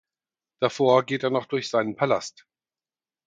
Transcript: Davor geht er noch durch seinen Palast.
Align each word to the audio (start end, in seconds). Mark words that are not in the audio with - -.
Davor 0.61 1.03
geht 1.03 1.21
er 1.21 1.29
noch 1.29 1.45
durch 1.45 1.69
seinen 1.69 1.95
Palast. 1.95 2.47